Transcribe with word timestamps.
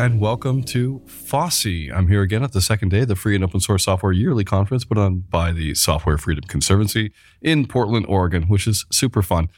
and 0.00 0.18
welcome 0.18 0.62
to 0.62 1.02
FOSSY. 1.04 1.92
I'm 1.92 2.08
here 2.08 2.22
again 2.22 2.42
at 2.42 2.52
the 2.52 2.62
second 2.62 2.88
day 2.88 3.00
of 3.00 3.08
the 3.08 3.14
Free 3.14 3.34
and 3.34 3.44
Open 3.44 3.60
Source 3.60 3.84
Software 3.84 4.12
Yearly 4.12 4.44
Conference 4.44 4.82
put 4.82 4.96
on 4.96 5.18
by 5.28 5.52
the 5.52 5.74
Software 5.74 6.16
Freedom 6.16 6.42
Conservancy 6.44 7.12
in 7.42 7.66
Portland, 7.66 8.06
Oregon, 8.08 8.44
which 8.44 8.66
is 8.66 8.86
super 8.90 9.20
fun. 9.20 9.48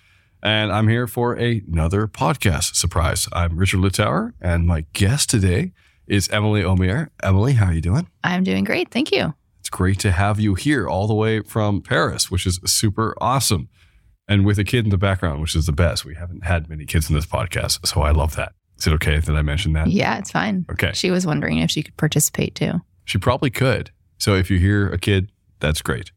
And 0.43 0.73
I'm 0.73 0.89
here 0.89 1.07
for 1.07 1.35
another 1.35 2.09
podcast 2.09 2.75
surprise. 2.75 3.29
I'm 3.33 3.57
Richard 3.57 3.83
Littauer, 3.83 4.33
and 4.41 4.67
my 4.67 4.85
guest 4.95 5.31
today 5.31 5.75
is 6.09 6.29
Emily 6.31 6.63
Omier. 6.63 7.11
Emily, 7.23 7.53
how 7.53 7.67
are 7.67 7.73
you 7.73 7.81
doing? 7.81 8.09
I'm 8.25 8.43
doing 8.43 8.65
great. 8.65 8.91
Thank 8.91 9.13
you. 9.13 9.35
It's 9.61 9.71
great 9.71 10.01
to 10.01 10.11
have 10.11 10.41
you 10.41 10.57
here 10.57 10.89
all 10.89 11.07
the 11.07 11.15
way 11.15 11.43
from 11.43 11.83
Paris, 11.83 12.33
which 12.33 12.49
is 12.49 12.59
super 12.67 13.15
awesome. 13.21 13.69
And 14.27 14.45
with 14.45 14.59
a 14.59 14.65
kid 14.65 14.87
in 14.87 14.91
the 14.91 14.99
background, 14.99 15.41
which 15.41 15.55
is 15.55 15.67
the 15.67 15.73
best. 15.73 16.05
We 16.05 16.17
haven't 16.17 16.45
had 16.45 16.69
many 16.69 16.85
kids 16.85 17.09
in 17.09 17.15
this 17.15 17.27
podcast, 17.27 17.87
so 17.87 18.03
I 18.03 18.11
love 18.11 18.35
that. 18.35 18.55
Is 18.83 18.89
it 18.89 18.95
okay 18.95 19.21
that 19.21 19.37
I 19.37 19.43
mentioned 19.43 19.77
that? 19.77 19.87
Yeah, 19.87 20.19
it's 20.19 20.33
fine. 20.33 20.67
Okay. 20.73 20.91
She 20.93 21.13
was 21.13 21.25
wondering 21.25 21.59
if 21.59 21.71
she 21.71 21.85
could 21.85 21.97
participate 21.97 22.57
too. 22.57 22.81
She 23.05 23.17
probably 23.17 23.49
could. 23.49 23.93
So 24.19 24.35
if 24.35 24.51
you 24.51 24.59
hear 24.59 24.89
a 24.89 24.99
kid, 24.99 25.31
that's 25.61 25.81
great. 25.83 26.11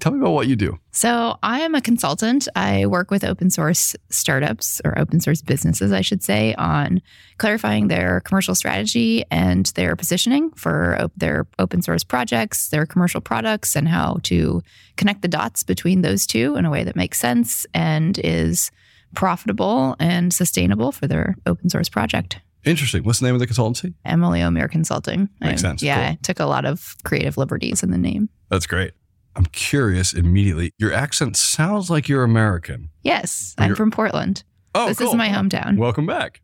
Tell 0.00 0.10
me 0.10 0.18
about 0.18 0.32
what 0.32 0.48
you 0.48 0.56
do. 0.56 0.80
So, 0.90 1.38
I 1.44 1.60
am 1.60 1.76
a 1.76 1.80
consultant. 1.80 2.48
I 2.56 2.86
work 2.86 3.12
with 3.12 3.22
open 3.22 3.50
source 3.50 3.94
startups 4.10 4.80
or 4.84 4.98
open 4.98 5.20
source 5.20 5.42
businesses, 5.42 5.92
I 5.92 6.00
should 6.00 6.24
say, 6.24 6.54
on 6.54 7.02
clarifying 7.38 7.86
their 7.86 8.20
commercial 8.20 8.54
strategy 8.56 9.24
and 9.30 9.66
their 9.76 9.94
positioning 9.94 10.50
for 10.52 11.00
op- 11.00 11.12
their 11.16 11.46
open 11.60 11.82
source 11.82 12.02
projects, 12.02 12.68
their 12.68 12.86
commercial 12.86 13.20
products, 13.20 13.76
and 13.76 13.88
how 13.88 14.18
to 14.24 14.62
connect 14.96 15.22
the 15.22 15.28
dots 15.28 15.62
between 15.62 16.02
those 16.02 16.26
two 16.26 16.56
in 16.56 16.64
a 16.64 16.70
way 16.70 16.82
that 16.82 16.96
makes 16.96 17.18
sense 17.18 17.64
and 17.74 18.20
is 18.24 18.70
profitable 19.14 19.96
and 19.98 20.32
sustainable 20.32 20.92
for 20.92 21.06
their 21.06 21.36
open 21.46 21.68
source 21.68 21.88
project. 21.88 22.40
Interesting. 22.64 23.04
What's 23.04 23.20
the 23.20 23.26
name 23.26 23.34
of 23.34 23.40
the 23.40 23.46
consultancy? 23.46 23.94
Emily 24.04 24.40
Omier 24.40 24.70
Consulting. 24.70 25.28
Makes 25.40 25.62
I- 25.64 25.68
sense. 25.68 25.82
Yeah, 25.82 25.96
Cool. 25.96 26.04
I 26.12 26.18
took 26.22 26.40
a 26.40 26.44
lot 26.46 26.64
of 26.64 26.96
creative 27.04 27.36
liberties 27.38 27.82
in 27.82 27.90
the 27.90 27.98
name. 27.98 28.28
That's 28.50 28.66
great. 28.66 28.92
I'm 29.36 29.46
curious 29.46 30.12
immediately. 30.12 30.72
Your 30.78 30.92
accent 30.92 31.36
sounds 31.36 31.88
like 31.90 32.08
you're 32.08 32.24
American. 32.24 32.90
Yes, 33.02 33.54
You're- 33.58 33.70
I'm 33.70 33.76
from 33.76 33.90
Portland. 33.90 34.42
Oh, 34.74 34.88
this 34.88 34.98
cool. 34.98 35.08
is 35.08 35.14
my 35.14 35.28
hometown. 35.28 35.76
Welcome 35.76 36.06
back. 36.06 36.40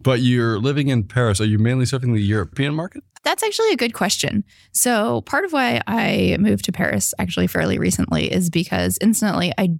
But 0.00 0.20
you're 0.20 0.58
living 0.58 0.88
in 0.88 1.04
Paris. 1.04 1.40
Are 1.40 1.44
you 1.44 1.58
mainly 1.58 1.84
serving 1.86 2.12
the 2.14 2.22
European 2.22 2.74
market? 2.74 3.04
That's 3.22 3.42
actually 3.44 3.70
a 3.72 3.76
good 3.76 3.92
question. 3.94 4.42
So, 4.72 5.20
part 5.22 5.44
of 5.44 5.52
why 5.52 5.80
I 5.86 6.36
moved 6.40 6.64
to 6.64 6.72
Paris 6.72 7.14
actually 7.20 7.46
fairly 7.46 7.78
recently 7.78 8.32
is 8.32 8.50
because 8.50 8.98
instantly 9.00 9.52
I, 9.58 9.78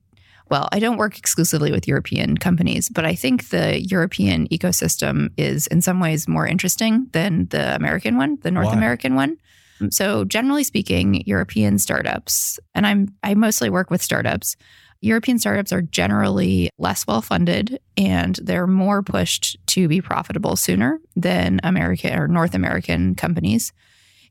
well, 0.51 0.69
I 0.73 0.79
don't 0.79 0.97
work 0.97 1.19
exclusively 1.19 1.73
with 1.73 1.89
European 1.89 2.37
companies, 2.37 2.89
but 2.89 3.05
I 3.05 3.15
think 3.15 3.48
the 3.48 3.81
European 3.81 4.49
ecosystem 4.49 5.31
is 5.37 5.67
in 5.69 5.83
some 5.83 6.01
ways 6.01 6.29
more 6.29 6.47
interesting 6.47 7.09
than 7.12 7.47
the 7.47 7.75
American 7.75 8.17
one, 8.17 8.39
the 8.43 8.51
North 8.51 8.69
Why? 8.69 8.75
American 8.75 9.15
one. 9.15 9.39
Mm. 9.81 9.93
So, 9.93 10.25
generally 10.25 10.65
speaking, 10.65 11.23
European 11.27 11.79
startups, 11.79 12.61
and 12.75 12.87
I'm 12.87 13.15
I 13.23 13.34
mostly 13.34 13.71
work 13.71 13.91
with 13.91 14.03
startups. 14.03 14.57
European 15.01 15.39
startups 15.39 15.73
are 15.73 15.83
generally 15.83 16.71
less 16.79 17.06
well 17.09 17.21
funded 17.21 17.81
and 17.97 18.39
they're 18.41 18.69
more 18.69 19.03
pushed 19.03 19.56
to 19.67 19.89
be 19.89 20.01
profitable 20.01 20.55
sooner 20.55 21.01
than 21.17 21.59
American 21.65 22.17
or 22.17 22.29
North 22.29 22.55
American 22.55 23.17
companies. 23.17 23.73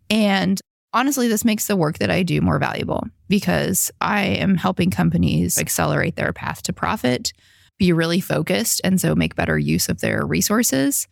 And 0.09 0.61
honestly, 0.93 1.27
this 1.27 1.45
makes 1.45 1.67
the 1.67 1.75
work 1.75 1.99
that 1.99 2.11
I 2.11 2.23
do 2.23 2.41
more 2.41 2.59
valuable 2.59 3.05
because 3.27 3.91
I 4.01 4.23
am 4.23 4.55
helping 4.55 4.91
companies 4.91 5.57
accelerate 5.57 6.15
their 6.15 6.33
path 6.33 6.63
to 6.63 6.73
profit, 6.73 7.33
be 7.77 7.93
really 7.93 8.19
focused, 8.19 8.81
and 8.83 8.99
so 8.99 9.15
make 9.15 9.35
better 9.35 9.57
use 9.57 9.89
of 9.89 10.01
their 10.01 10.25
resources. 10.25 11.07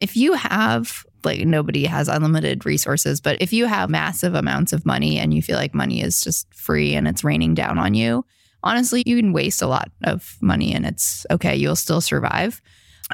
If 0.00 0.16
you 0.16 0.34
have, 0.34 1.04
like, 1.24 1.40
nobody 1.40 1.86
has 1.86 2.08
unlimited 2.08 2.66
resources, 2.66 3.20
but 3.20 3.40
if 3.40 3.52
you 3.52 3.66
have 3.66 3.88
massive 3.88 4.34
amounts 4.34 4.72
of 4.72 4.84
money 4.84 5.18
and 5.18 5.32
you 5.32 5.42
feel 5.42 5.56
like 5.56 5.74
money 5.74 6.02
is 6.02 6.20
just 6.20 6.52
free 6.54 6.94
and 6.94 7.06
it's 7.06 7.24
raining 7.24 7.54
down 7.54 7.78
on 7.78 7.94
you, 7.94 8.24
honestly, 8.62 9.02
you 9.06 9.16
can 9.16 9.32
waste 9.32 9.62
a 9.62 9.66
lot 9.66 9.90
of 10.04 10.36
money 10.40 10.74
and 10.74 10.86
it's 10.86 11.26
okay. 11.30 11.56
You'll 11.56 11.76
still 11.76 12.00
survive. 12.00 12.60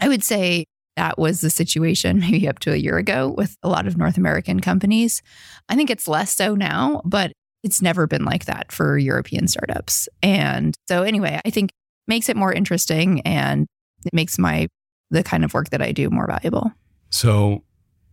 I 0.00 0.08
would 0.08 0.22
say 0.22 0.64
that 0.98 1.16
was 1.16 1.40
the 1.40 1.50
situation 1.50 2.18
maybe 2.20 2.48
up 2.48 2.58
to 2.60 2.72
a 2.72 2.76
year 2.76 2.98
ago 2.98 3.34
with 3.36 3.56
a 3.62 3.68
lot 3.68 3.86
of 3.86 3.96
North 3.96 4.18
American 4.18 4.60
companies. 4.60 5.22
I 5.68 5.76
think 5.76 5.90
it's 5.90 6.08
less 6.08 6.34
so 6.34 6.54
now, 6.54 7.00
but 7.04 7.32
it's 7.62 7.80
never 7.80 8.06
been 8.06 8.24
like 8.24 8.44
that 8.44 8.72
for 8.72 8.98
European 8.98 9.48
startups. 9.48 10.08
And 10.22 10.74
so 10.88 11.02
anyway, 11.02 11.40
I 11.44 11.50
think 11.50 11.70
makes 12.06 12.28
it 12.28 12.36
more 12.36 12.52
interesting 12.52 13.20
and 13.22 13.66
it 14.04 14.12
makes 14.12 14.38
my 14.38 14.68
the 15.10 15.22
kind 15.22 15.44
of 15.44 15.54
work 15.54 15.70
that 15.70 15.80
I 15.80 15.92
do 15.92 16.10
more 16.10 16.26
valuable. 16.26 16.70
So, 17.10 17.64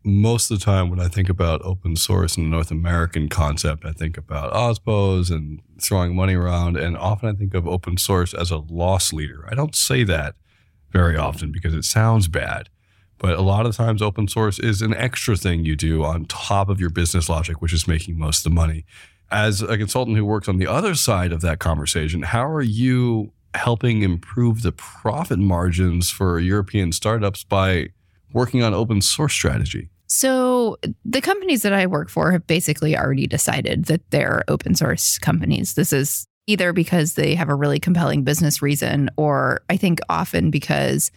most 0.06 0.52
of 0.52 0.59
the 0.59 0.63
time 0.63 0.90
when 0.90 1.00
I 1.00 1.07
think 1.07 1.29
about 1.29 1.62
open 1.63 1.96
source 1.96 2.38
and 2.38 2.46
the 2.46 2.50
North 2.50 2.69
American 2.69 3.28
concept, 3.28 3.85
I 3.85 3.91
think 3.91 4.17
about 4.17 4.53
OSPOs 4.53 5.31
and 5.31 5.59
throwing 5.81 6.16
money 6.16 6.35
around. 6.35 6.78
And 6.78 6.96
often 6.96 7.28
I 7.28 7.34
think 7.34 7.56
of 7.56 7.67
open 7.67 7.97
source 7.97 8.34
as 8.34 8.52
a 8.52 8.57
loss 8.57 9.12
leader. 9.12 9.47
I 9.52 9.56
don't 9.56 9.75
say 9.75 10.03
that 10.03 10.35
very 10.91 11.17
often 11.17 11.52
because 11.52 11.73
it 11.73 11.84
sounds 11.84 12.28
bad. 12.28 12.69
But 13.17 13.37
a 13.37 13.41
lot 13.41 13.65
of 13.65 13.75
times, 13.75 14.01
open 14.01 14.27
source 14.27 14.59
is 14.59 14.81
an 14.81 14.93
extra 14.93 15.35
thing 15.35 15.65
you 15.65 15.75
do 15.75 16.03
on 16.03 16.25
top 16.25 16.69
of 16.69 16.79
your 16.79 16.89
business 16.89 17.29
logic, 17.29 17.61
which 17.61 17.73
is 17.73 17.87
making 17.87 18.17
most 18.17 18.39
of 18.39 18.51
the 18.51 18.55
money. 18.55 18.85
As 19.31 19.61
a 19.61 19.77
consultant 19.77 20.17
who 20.17 20.25
works 20.25 20.47
on 20.47 20.57
the 20.57 20.67
other 20.67 20.95
side 20.95 21.31
of 21.31 21.41
that 21.41 21.59
conversation, 21.59 22.23
how 22.23 22.45
are 22.45 22.61
you 22.61 23.31
helping 23.55 24.01
improve 24.01 24.61
the 24.61 24.71
profit 24.71 25.39
margins 25.39 26.09
for 26.09 26.39
European 26.39 26.91
startups 26.91 27.43
by 27.43 27.87
working 28.33 28.61
on 28.61 28.73
open 28.73 29.01
source 29.01 29.33
strategy? 29.33 29.89
So 30.07 30.77
the 31.03 31.21
companies 31.21 31.63
that 31.63 31.73
I 31.73 31.87
work 31.87 32.09
for 32.09 32.31
have 32.31 32.45
basically 32.45 32.97
already 32.97 33.27
decided 33.27 33.85
that 33.85 34.09
they're 34.11 34.43
open 34.47 34.75
source 34.75 35.17
companies. 35.17 35.73
This 35.73 35.91
is 35.91 36.27
either 36.47 36.73
because 36.73 37.15
they 37.15 37.33
have 37.33 37.49
a 37.49 37.55
really 37.55 37.79
compelling 37.79 38.23
business 38.23 38.61
reason, 38.61 39.09
or 39.17 39.61
I 39.69 39.77
think 39.77 39.99
often 40.09 40.51
because 40.51 41.11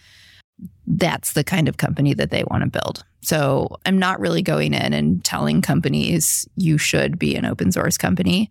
that's 0.87 1.35
the 1.35 1.45
kind 1.45 1.69
of 1.69 1.77
company 1.77 2.15
that 2.15 2.31
they 2.31 2.45
want 2.45 2.65
to 2.65 2.71
build. 2.71 3.05
So 3.21 3.77
I'm 3.85 3.99
not 3.99 4.21
really 4.21 4.43
going 4.43 4.75
in 4.75 4.93
and 4.93 5.25
telling 5.25 5.63
companies 5.63 6.49
you 6.57 6.79
should 6.79 7.19
be 7.19 7.37
an 7.37 7.45
open 7.45 7.73
source 7.73 7.99
company. 7.99 8.51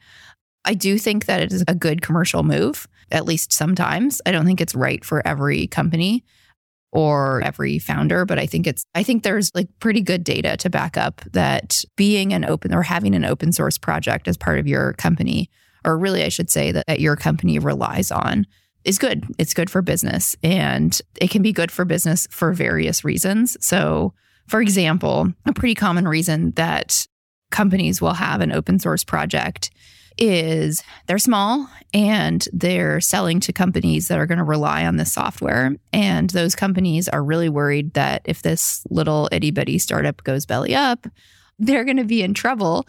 I 0.65 0.73
do 0.73 0.97
think 0.97 1.25
that 1.25 1.41
it 1.41 1.51
is 1.51 1.63
a 1.67 1.75
good 1.75 2.01
commercial 2.01 2.43
move, 2.43 2.87
at 3.11 3.25
least 3.25 3.53
sometimes. 3.53 4.21
I 4.25 4.31
don't 4.31 4.45
think 4.45 4.61
it's 4.61 4.75
right 4.75 5.03
for 5.03 5.25
every 5.25 5.67
company 5.67 6.23
or 6.91 7.41
every 7.41 7.79
founder, 7.79 8.25
but 8.25 8.39
I 8.39 8.45
think 8.45 8.67
it's 8.67 8.83
I 8.93 9.03
think 9.03 9.23
there's 9.23 9.51
like 9.55 9.67
pretty 9.79 10.01
good 10.01 10.23
data 10.23 10.57
to 10.57 10.69
back 10.69 10.97
up 10.97 11.21
that 11.31 11.83
being 11.95 12.33
an 12.33 12.45
open 12.45 12.73
or 12.73 12.83
having 12.83 13.15
an 13.15 13.25
open 13.25 13.51
source 13.51 13.77
project 13.77 14.27
as 14.27 14.37
part 14.37 14.59
of 14.59 14.67
your 14.67 14.93
company, 14.93 15.49
or 15.85 15.97
really 15.97 16.23
I 16.23 16.29
should 16.29 16.49
say 16.49 16.71
that, 16.71 16.85
that 16.87 16.99
your 16.99 17.15
company 17.15 17.59
relies 17.59 18.11
on 18.11 18.45
is 18.87 18.97
good. 18.97 19.25
It's 19.37 19.53
good 19.53 19.69
for 19.69 19.81
business 19.81 20.35
and 20.41 20.99
it 21.19 21.29
can 21.29 21.41
be 21.41 21.51
good 21.51 21.71
for 21.71 21.83
business 21.83 22.25
for 22.31 22.53
various 22.53 23.03
reasons. 23.03 23.57
So, 23.59 24.13
for 24.47 24.61
example, 24.61 25.33
a 25.45 25.51
pretty 25.51 25.75
common 25.75 26.07
reason 26.07 26.51
that 26.51 27.05
companies 27.51 28.01
will 28.01 28.13
have 28.13 28.39
an 28.39 28.53
open 28.53 28.79
source 28.79 29.03
project 29.03 29.71
is 30.17 30.83
they're 31.05 31.19
small 31.19 31.69
and 31.93 32.47
they're 32.53 33.01
selling 33.01 33.41
to 33.41 33.53
companies 33.53 34.07
that 34.07 34.17
are 34.17 34.25
going 34.25 34.37
to 34.37 34.43
rely 34.43 34.85
on 34.85 34.95
this 34.95 35.11
software. 35.13 35.75
And 35.91 36.29
those 36.29 36.55
companies 36.55 37.09
are 37.09 37.23
really 37.23 37.49
worried 37.49 37.93
that 37.93 38.21
if 38.23 38.41
this 38.41 38.83
little 38.89 39.27
itty 39.33 39.51
bitty 39.51 39.79
startup 39.79 40.23
goes 40.23 40.45
belly 40.45 40.73
up, 40.73 41.07
they're 41.59 41.85
going 41.85 41.97
to 41.97 42.05
be 42.05 42.23
in 42.23 42.33
trouble 42.33 42.87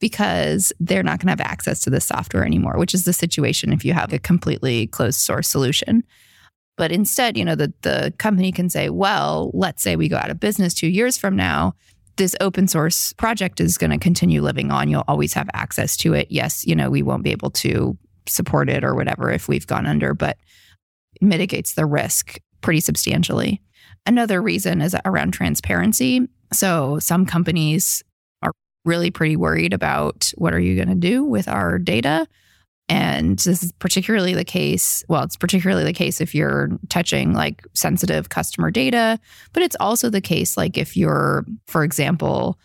because 0.00 0.72
they're 0.80 1.02
not 1.02 1.20
going 1.20 1.26
to 1.26 1.42
have 1.42 1.50
access 1.52 1.80
to 1.80 1.90
this 1.90 2.06
software 2.06 2.44
anymore, 2.44 2.78
which 2.78 2.94
is 2.94 3.04
the 3.04 3.12
situation 3.12 3.72
if 3.72 3.84
you 3.84 3.92
have 3.92 4.12
a 4.12 4.18
completely 4.18 4.86
closed 4.88 5.20
source 5.20 5.48
solution. 5.48 6.02
But 6.76 6.90
instead, 6.90 7.36
you 7.36 7.44
know, 7.44 7.54
the, 7.54 7.72
the 7.82 8.12
company 8.18 8.52
can 8.52 8.70
say, 8.70 8.88
well, 8.88 9.50
let's 9.52 9.82
say 9.82 9.96
we 9.96 10.08
go 10.08 10.16
out 10.16 10.30
of 10.30 10.40
business 10.40 10.72
two 10.72 10.88
years 10.88 11.18
from 11.18 11.36
now 11.36 11.74
this 12.20 12.36
open 12.42 12.68
source 12.68 13.14
project 13.14 13.60
is 13.60 13.78
going 13.78 13.90
to 13.90 13.98
continue 13.98 14.42
living 14.42 14.70
on. 14.70 14.90
You'll 14.90 15.04
always 15.08 15.32
have 15.32 15.48
access 15.54 15.96
to 15.98 16.12
it. 16.12 16.26
Yes, 16.30 16.66
you 16.66 16.76
know, 16.76 16.90
we 16.90 17.02
won't 17.02 17.24
be 17.24 17.30
able 17.30 17.50
to 17.52 17.96
support 18.28 18.68
it 18.68 18.84
or 18.84 18.94
whatever 18.94 19.30
if 19.30 19.48
we've 19.48 19.66
gone 19.66 19.86
under, 19.86 20.12
but 20.12 20.36
it 21.14 21.22
mitigates 21.22 21.74
the 21.74 21.86
risk 21.86 22.38
pretty 22.60 22.80
substantially. 22.80 23.62
Another 24.04 24.42
reason 24.42 24.82
is 24.82 24.94
around 25.06 25.32
transparency. 25.32 26.28
So 26.52 26.98
some 26.98 27.24
companies 27.24 28.02
really 28.84 29.10
pretty 29.10 29.36
worried 29.36 29.72
about 29.72 30.32
what 30.36 30.54
are 30.54 30.60
you 30.60 30.76
going 30.76 30.88
to 30.88 30.94
do 30.94 31.24
with 31.24 31.48
our 31.48 31.78
data? 31.78 32.26
And 32.88 33.38
this 33.38 33.62
is 33.62 33.72
particularly 33.78 34.34
the 34.34 34.44
case. 34.44 35.04
Well, 35.08 35.22
it's 35.22 35.36
particularly 35.36 35.84
the 35.84 35.92
case 35.92 36.20
if 36.20 36.34
you're 36.34 36.70
touching 36.88 37.32
like 37.32 37.62
sensitive 37.72 38.30
customer 38.30 38.70
data, 38.70 39.20
but 39.52 39.62
it's 39.62 39.76
also 39.78 40.10
the 40.10 40.20
case 40.20 40.56
like 40.56 40.76
if 40.76 40.96
you're, 40.96 41.44
for 41.66 41.84
example, 41.84 42.58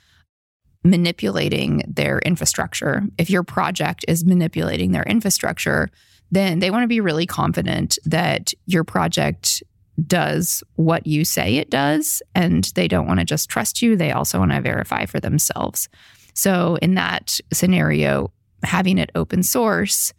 manipulating 0.83 1.83
their 1.88 2.19
infrastructure. 2.19 3.03
If 3.17 3.29
your 3.29 3.44
project 3.44 4.06
is 4.07 4.25
manipulating 4.25 4.91
their 4.91 5.03
infrastructure, 5.03 5.89
then 6.31 6.59
they 6.59 6.71
want 6.71 6.83
to 6.83 6.88
be 6.88 7.01
really 7.01 7.25
confident 7.25 8.00
that 8.06 8.53
your 8.65 8.83
project 8.83 9.62
does 10.07 10.63
what 10.75 11.07
you 11.07 11.25
say 11.25 11.56
it 11.56 11.69
does, 11.69 12.21
and 12.33 12.65
they 12.75 12.88
don't 12.88 13.07
want 13.07 13.19
to 13.19 13.25
just 13.25 13.50
trust 13.50 13.81
you. 13.81 13.95
They 13.95 14.12
also 14.12 14.39
want 14.39 14.51
to 14.51 14.62
verify 14.62 15.06
for 15.06 15.19
themselves. 15.19 15.89
So, 16.33 16.77
in 16.81 16.95
that 16.95 17.39
scenario, 17.53 18.31
having 18.63 18.97
it 18.97 19.12
open 19.15 19.44
source 19.44 20.13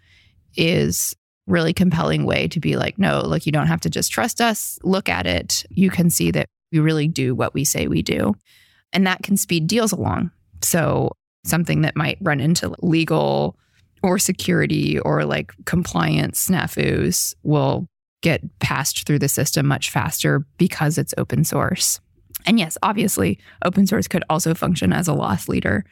is 0.56 1.14
really 1.46 1.72
compelling 1.72 2.24
way 2.24 2.48
to 2.48 2.58
be 2.58 2.76
like, 2.76 2.98
no, 2.98 3.20
look, 3.20 3.46
you 3.46 3.52
don't 3.52 3.66
have 3.66 3.82
to 3.82 3.90
just 3.90 4.10
trust 4.10 4.40
us. 4.40 4.78
Look 4.82 5.08
at 5.08 5.26
it. 5.26 5.64
You 5.70 5.90
can 5.90 6.10
see 6.10 6.30
that 6.32 6.46
we 6.72 6.80
really 6.80 7.06
do 7.06 7.34
what 7.34 7.54
we 7.54 7.64
say 7.64 7.86
we 7.86 8.02
do. 8.02 8.34
And 8.92 9.06
that 9.06 9.22
can 9.22 9.36
speed 9.36 9.66
deals 9.66 9.92
along. 9.92 10.30
So, 10.62 11.12
something 11.44 11.82
that 11.82 11.96
might 11.96 12.18
run 12.20 12.40
into 12.40 12.74
legal 12.80 13.56
or 14.02 14.18
security 14.18 14.98
or 14.98 15.24
like 15.24 15.52
compliance 15.64 16.48
snafus 16.48 17.34
will 17.42 17.88
get 18.26 18.58
passed 18.58 19.06
through 19.06 19.20
the 19.20 19.28
system 19.28 19.66
much 19.66 19.88
faster 19.88 20.44
because 20.58 20.98
it's 20.98 21.14
open 21.16 21.44
source. 21.44 22.00
And 22.44 22.58
yes, 22.58 22.76
obviously, 22.82 23.38
open 23.64 23.86
source 23.86 24.08
could 24.08 24.24
also 24.28 24.52
function 24.52 24.92
as 24.92 25.06
a 25.06 25.14
loss 25.14 25.48
leader 25.48 25.84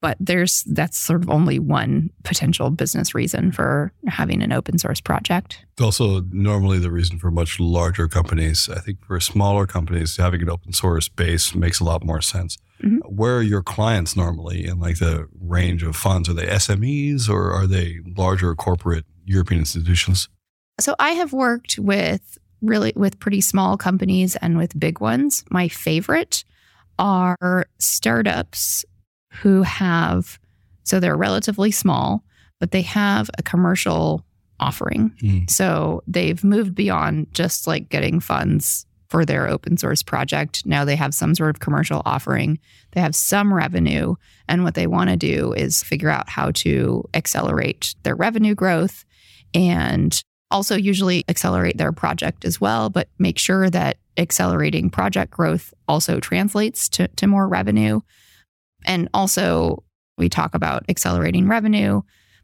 but 0.00 0.16
there's 0.18 0.62
that's 0.64 0.96
sort 0.96 1.22
of 1.22 1.30
only 1.30 1.58
one 1.58 2.10
potential 2.24 2.70
business 2.70 3.14
reason 3.14 3.52
for 3.52 3.92
having 4.06 4.42
an 4.42 4.52
open 4.52 4.78
source 4.78 5.00
project. 5.00 5.64
It's 5.72 5.82
also, 5.82 6.22
normally 6.30 6.78
the 6.78 6.90
reason 6.90 7.18
for 7.18 7.30
much 7.30 7.60
larger 7.60 8.08
companies, 8.08 8.68
I 8.68 8.80
think 8.80 9.04
for 9.04 9.20
smaller 9.20 9.66
companies, 9.66 10.16
having 10.16 10.42
an 10.42 10.50
open 10.50 10.72
source 10.72 11.08
base 11.08 11.54
makes 11.54 11.80
a 11.80 11.84
lot 11.84 12.04
more 12.04 12.20
sense. 12.20 12.56
Mm-hmm. 12.82 12.98
Where 13.14 13.36
are 13.36 13.42
your 13.42 13.62
clients 13.62 14.16
normally 14.16 14.66
in 14.66 14.80
like 14.80 14.98
the 14.98 15.28
range 15.38 15.82
of 15.82 15.96
funds? 15.96 16.28
Are 16.28 16.34
they 16.34 16.46
SMEs 16.46 17.28
or 17.28 17.52
are 17.52 17.66
they 17.66 17.98
larger 18.16 18.54
corporate 18.54 19.04
European 19.26 19.60
institutions? 19.60 20.28
So 20.80 20.94
I 20.98 21.10
have 21.12 21.32
worked 21.32 21.78
with 21.78 22.38
really 22.62 22.92
with 22.96 23.18
pretty 23.18 23.40
small 23.40 23.76
companies 23.76 24.36
and 24.36 24.56
with 24.56 24.78
big 24.78 25.00
ones. 25.00 25.44
My 25.50 25.68
favorite 25.68 26.44
are 26.98 27.66
startups 27.78 28.84
who 29.42 29.62
have, 29.62 30.38
so 30.84 31.00
they're 31.00 31.16
relatively 31.16 31.70
small, 31.70 32.24
but 32.58 32.72
they 32.72 32.82
have 32.82 33.30
a 33.38 33.42
commercial 33.42 34.24
offering. 34.58 35.10
Mm. 35.22 35.48
So 35.48 36.02
they've 36.06 36.42
moved 36.44 36.74
beyond 36.74 37.32
just 37.32 37.66
like 37.66 37.88
getting 37.88 38.20
funds 38.20 38.86
for 39.08 39.24
their 39.24 39.48
open 39.48 39.76
source 39.76 40.02
project. 40.02 40.64
Now 40.66 40.84
they 40.84 40.94
have 40.96 41.14
some 41.14 41.34
sort 41.34 41.50
of 41.50 41.60
commercial 41.60 42.02
offering. 42.04 42.58
They 42.92 43.00
have 43.00 43.14
some 43.16 43.52
revenue. 43.52 44.14
And 44.48 44.62
what 44.62 44.74
they 44.74 44.86
want 44.86 45.10
to 45.10 45.16
do 45.16 45.52
is 45.52 45.82
figure 45.82 46.10
out 46.10 46.28
how 46.28 46.52
to 46.52 47.04
accelerate 47.14 47.94
their 48.04 48.14
revenue 48.14 48.54
growth 48.54 49.04
and 49.52 50.22
also 50.50 50.76
usually 50.76 51.24
accelerate 51.28 51.78
their 51.78 51.92
project 51.92 52.44
as 52.44 52.60
well, 52.60 52.90
but 52.90 53.08
make 53.18 53.38
sure 53.38 53.70
that 53.70 53.98
accelerating 54.16 54.90
project 54.90 55.30
growth 55.30 55.72
also 55.88 56.20
translates 56.20 56.88
to, 56.90 57.08
to 57.08 57.26
more 57.26 57.48
revenue. 57.48 58.00
And 58.84 59.08
also, 59.14 59.84
we 60.18 60.28
talk 60.28 60.54
about 60.54 60.84
accelerating 60.88 61.48
revenue, 61.48 62.02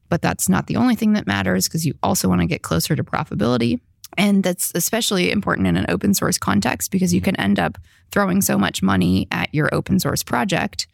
but 0.08 0.22
that's 0.22 0.48
not 0.48 0.66
the 0.66 0.76
only 0.76 0.94
thing 0.94 1.14
that 1.14 1.26
matters 1.26 1.68
because 1.68 1.84
you 1.84 1.94
also 2.02 2.28
want 2.28 2.40
to 2.40 2.46
get 2.46 2.62
closer 2.62 2.94
to 2.96 3.04
profitability. 3.04 3.80
And 4.16 4.42
that's 4.42 4.72
especially 4.74 5.30
important 5.30 5.66
in 5.66 5.76
an 5.76 5.86
open 5.88 6.14
source 6.14 6.38
context 6.38 6.90
because 6.90 7.12
you 7.12 7.20
mm-hmm. 7.20 7.36
can 7.36 7.40
end 7.40 7.58
up 7.58 7.78
throwing 8.12 8.40
so 8.40 8.56
much 8.56 8.82
money 8.82 9.28
at 9.30 9.52
your 9.52 9.68
open 9.74 9.98
source 9.98 10.22
project 10.22 10.86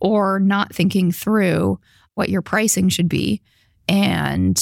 or 0.00 0.40
not 0.40 0.74
thinking 0.74 1.12
through 1.12 1.78
what 2.14 2.28
your 2.28 2.42
pricing 2.42 2.88
should 2.88 3.08
be. 3.08 3.42
And 3.88 4.60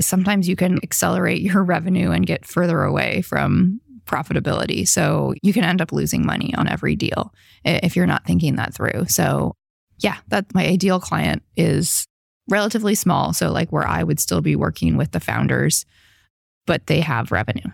sometimes 0.00 0.48
you 0.48 0.56
can 0.56 0.78
accelerate 0.82 1.40
your 1.40 1.62
revenue 1.62 2.10
and 2.10 2.26
get 2.26 2.44
further 2.44 2.82
away 2.82 3.22
from 3.22 3.80
profitability. 4.06 4.86
So 4.86 5.34
you 5.42 5.52
can 5.52 5.64
end 5.64 5.80
up 5.80 5.92
losing 5.92 6.26
money 6.26 6.54
on 6.56 6.68
every 6.68 6.94
deal 6.94 7.32
if 7.64 7.96
you're 7.96 8.06
not 8.06 8.26
thinking 8.26 8.56
that 8.56 8.74
through. 8.74 9.06
So 9.08 9.54
yeah, 9.98 10.18
that 10.28 10.52
my 10.54 10.66
ideal 10.66 11.00
client 11.00 11.42
is 11.56 12.06
relatively 12.48 12.94
small. 12.94 13.32
So, 13.32 13.50
like 13.50 13.70
where 13.70 13.86
I 13.86 14.02
would 14.02 14.20
still 14.20 14.40
be 14.40 14.56
working 14.56 14.96
with 14.96 15.12
the 15.12 15.20
founders, 15.20 15.84
but 16.66 16.86
they 16.86 17.00
have 17.00 17.32
revenue. 17.32 17.70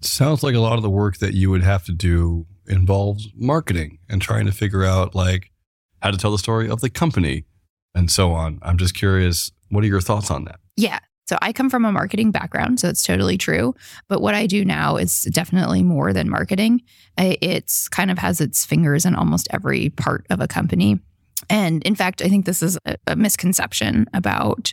Sounds 0.00 0.42
like 0.42 0.54
a 0.54 0.60
lot 0.60 0.76
of 0.76 0.82
the 0.82 0.90
work 0.90 1.18
that 1.18 1.34
you 1.34 1.50
would 1.50 1.62
have 1.62 1.84
to 1.84 1.92
do 1.92 2.46
involves 2.66 3.28
marketing 3.34 3.98
and 4.08 4.20
trying 4.20 4.46
to 4.46 4.52
figure 4.52 4.84
out 4.84 5.14
like 5.14 5.50
how 6.02 6.10
to 6.10 6.18
tell 6.18 6.30
the 6.30 6.38
story 6.38 6.68
of 6.68 6.80
the 6.80 6.90
company 6.90 7.44
and 7.94 8.10
so 8.10 8.32
on. 8.32 8.58
I'm 8.62 8.76
just 8.76 8.94
curious, 8.94 9.50
what 9.70 9.82
are 9.82 9.88
your 9.88 10.00
thoughts 10.00 10.30
on 10.30 10.44
that? 10.44 10.60
Yeah. 10.76 11.00
So 11.28 11.36
I 11.42 11.52
come 11.52 11.68
from 11.68 11.84
a 11.84 11.92
marketing 11.92 12.30
background, 12.30 12.80
so 12.80 12.88
it's 12.88 13.02
totally 13.02 13.36
true. 13.36 13.74
But 14.08 14.22
what 14.22 14.34
I 14.34 14.46
do 14.46 14.64
now 14.64 14.96
is 14.96 15.24
definitely 15.24 15.82
more 15.82 16.14
than 16.14 16.30
marketing. 16.30 16.80
It's 17.18 17.86
kind 17.86 18.10
of 18.10 18.16
has 18.16 18.40
its 18.40 18.64
fingers 18.64 19.04
in 19.04 19.14
almost 19.14 19.46
every 19.50 19.90
part 19.90 20.26
of 20.30 20.40
a 20.40 20.48
company. 20.48 21.00
And 21.50 21.82
in 21.82 21.94
fact, 21.94 22.22
I 22.22 22.28
think 22.28 22.46
this 22.46 22.62
is 22.62 22.78
a, 22.86 22.96
a 23.06 23.14
misconception 23.14 24.06
about 24.14 24.72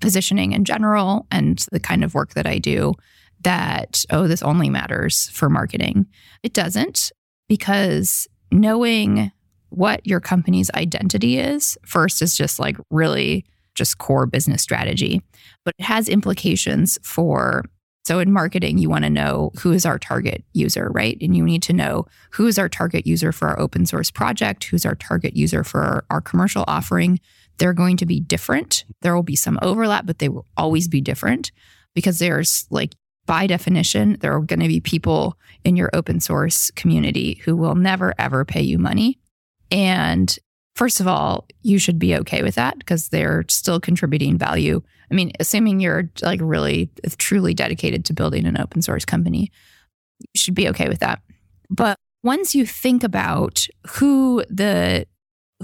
positioning 0.00 0.52
in 0.52 0.64
general 0.64 1.26
and 1.32 1.58
the 1.72 1.80
kind 1.80 2.04
of 2.04 2.14
work 2.14 2.34
that 2.34 2.46
I 2.46 2.58
do 2.58 2.94
that, 3.42 4.04
oh, 4.10 4.28
this 4.28 4.42
only 4.42 4.70
matters 4.70 5.28
for 5.30 5.50
marketing. 5.50 6.06
It 6.44 6.52
doesn't, 6.52 7.10
because 7.48 8.28
knowing 8.52 9.32
what 9.70 10.06
your 10.06 10.20
company's 10.20 10.70
identity 10.70 11.38
is 11.40 11.76
first 11.84 12.22
is 12.22 12.36
just 12.36 12.60
like 12.60 12.76
really 12.90 13.44
just 13.74 13.98
core 13.98 14.26
business 14.26 14.62
strategy, 14.62 15.20
but 15.64 15.74
it 15.78 15.84
has 15.84 16.08
implications 16.08 16.98
for 17.02 17.64
so 18.04 18.18
in 18.18 18.32
marketing, 18.32 18.76
you 18.76 18.90
want 18.90 19.04
to 19.04 19.10
know 19.10 19.50
who 19.60 19.72
is 19.72 19.86
our 19.86 19.98
target 19.98 20.44
user, 20.52 20.90
right? 20.92 21.16
And 21.22 21.34
you 21.34 21.42
need 21.42 21.62
to 21.62 21.72
know 21.72 22.04
who 22.32 22.46
is 22.46 22.58
our 22.58 22.68
target 22.68 23.06
user 23.06 23.32
for 23.32 23.48
our 23.48 23.58
open 23.58 23.86
source 23.86 24.10
project, 24.10 24.64
who's 24.64 24.84
our 24.84 24.94
target 24.94 25.34
user 25.34 25.64
for 25.64 25.80
our, 25.80 26.04
our 26.10 26.20
commercial 26.20 26.64
offering. 26.68 27.18
They're 27.56 27.72
going 27.72 27.96
to 27.96 28.06
be 28.06 28.20
different. 28.20 28.84
There 29.00 29.14
will 29.14 29.22
be 29.22 29.36
some 29.36 29.58
overlap, 29.62 30.04
but 30.04 30.18
they 30.18 30.28
will 30.28 30.46
always 30.54 30.86
be 30.86 31.00
different 31.00 31.50
because 31.94 32.18
there's 32.18 32.66
like 32.68 32.94
by 33.26 33.46
definition, 33.46 34.18
there 34.20 34.34
are 34.34 34.40
going 34.40 34.60
to 34.60 34.68
be 34.68 34.80
people 34.80 35.38
in 35.64 35.76
your 35.76 35.88
open 35.94 36.20
source 36.20 36.70
community 36.72 37.40
who 37.44 37.56
will 37.56 37.74
never 37.74 38.12
ever 38.18 38.44
pay 38.44 38.60
you 38.60 38.78
money. 38.78 39.18
And 39.70 40.36
first 40.74 41.00
of 41.00 41.06
all, 41.06 41.46
you 41.62 41.78
should 41.78 41.98
be 41.98 42.16
okay 42.16 42.42
with 42.42 42.54
that 42.56 42.78
because 42.78 43.08
they're 43.08 43.44
still 43.48 43.80
contributing 43.80 44.38
value 44.38 44.82
I 45.10 45.14
mean, 45.14 45.32
assuming 45.38 45.80
you're 45.80 46.10
like 46.22 46.40
really 46.42 46.90
truly 47.18 47.54
dedicated 47.54 48.04
to 48.06 48.12
building 48.12 48.46
an 48.46 48.58
open 48.58 48.82
source 48.82 49.04
company, 49.04 49.50
you 50.18 50.40
should 50.40 50.54
be 50.54 50.68
okay 50.70 50.88
with 50.88 51.00
that. 51.00 51.20
But 51.70 51.98
once 52.22 52.54
you 52.54 52.66
think 52.66 53.04
about 53.04 53.66
who 53.88 54.44
the 54.48 55.06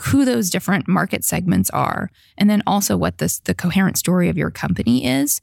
who 0.03 0.25
those 0.25 0.51
different 0.51 0.87
market 0.87 1.25
segments 1.25 1.69
are 1.71 2.11
and 2.39 2.49
then 2.49 2.63
also 2.67 2.97
what 2.97 3.19
this 3.19 3.41
the 3.41 3.55
coherent 3.55 3.99
story 3.99 4.29
of 4.29 4.39
your 4.39 4.51
company 4.51 5.05
is, 5.05 5.41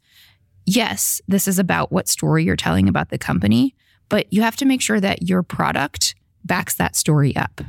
yes, 0.65 1.22
this 1.27 1.48
is 1.48 1.60
about 1.60 1.91
what 1.91 2.08
story 2.08 2.44
you're 2.44 2.56
telling 2.56 2.88
about 2.88 3.10
the 3.10 3.18
company, 3.18 3.75
but 4.10 4.32
you 4.32 4.41
have 4.41 4.56
to 4.56 4.65
make 4.65 4.82
sure 4.82 5.00
that 5.00 5.24
your 5.24 5.44
product 5.44 6.15
backs 6.46 6.75
that 6.75 6.96
story 6.96 7.36
up. 7.36 7.62